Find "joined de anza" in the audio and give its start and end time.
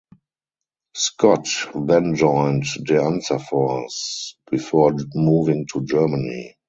2.15-3.39